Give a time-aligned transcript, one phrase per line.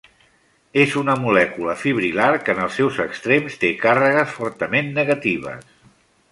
[0.83, 5.73] És una molècula fibril·lar que en els seus extrems té càrregues fortament negatives.